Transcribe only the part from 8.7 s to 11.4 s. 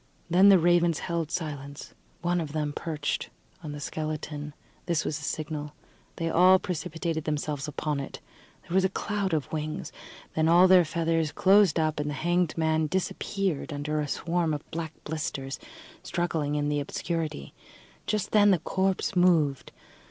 was a cloud of wings, then all their feathers